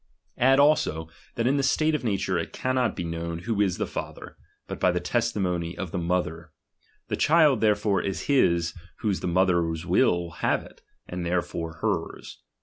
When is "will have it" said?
9.85-10.81